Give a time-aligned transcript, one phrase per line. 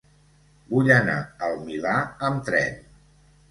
[0.71, 1.17] Vull anar
[1.49, 1.93] al Milà
[2.33, 2.83] amb tren.